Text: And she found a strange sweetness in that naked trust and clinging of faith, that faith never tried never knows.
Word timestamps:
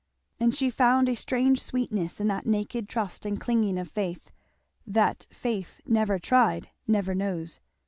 And 0.39 0.55
she 0.55 0.71
found 0.71 1.07
a 1.07 1.15
strange 1.15 1.61
sweetness 1.61 2.19
in 2.19 2.27
that 2.27 2.47
naked 2.47 2.89
trust 2.89 3.23
and 3.23 3.39
clinging 3.39 3.77
of 3.77 3.87
faith, 3.87 4.31
that 4.87 5.27
faith 5.29 5.79
never 5.85 6.17
tried 6.17 6.71
never 6.87 7.13
knows. 7.13 7.59